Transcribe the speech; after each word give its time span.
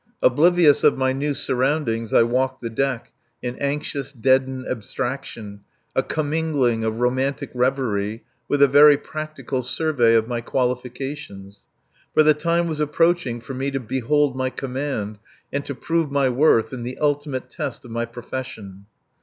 Oblivious 0.23 0.83
of 0.83 0.97
my 0.97 1.13
new 1.13 1.35
surroundings 1.35 2.11
I 2.11 2.23
walked 2.23 2.59
the 2.59 2.71
deck, 2.71 3.11
in 3.43 3.55
anxious, 3.59 4.11
deadened 4.11 4.65
abstraction, 4.65 5.59
a 5.95 6.01
commingling 6.01 6.83
of 6.83 6.99
romantic 6.99 7.51
reverie 7.53 8.23
with 8.47 8.63
a 8.63 8.67
very 8.67 8.97
practical 8.97 9.61
survey 9.61 10.15
of 10.15 10.27
my 10.27 10.41
qualifications. 10.41 11.65
For 12.15 12.23
the 12.23 12.33
time 12.33 12.65
was 12.65 12.79
approaching 12.79 13.41
for 13.41 13.53
me 13.53 13.69
to 13.69 13.79
behold 13.79 14.35
my 14.35 14.49
command 14.49 15.19
and 15.53 15.63
to 15.65 15.75
prove 15.75 16.09
my 16.11 16.29
worth 16.29 16.73
in 16.73 16.81
the 16.81 16.97
ultimate 16.97 17.47
test 17.51 17.85
of 17.85 17.91
my 17.91 18.05
profession. 18.05 18.87